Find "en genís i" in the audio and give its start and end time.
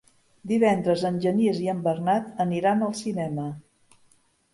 1.09-1.69